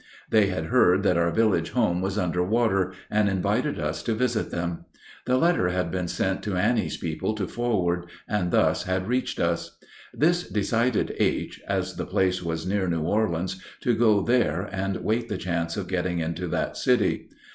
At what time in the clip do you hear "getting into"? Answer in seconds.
15.87-16.47